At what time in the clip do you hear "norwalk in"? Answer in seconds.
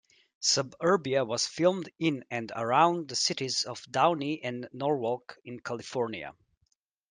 4.73-5.59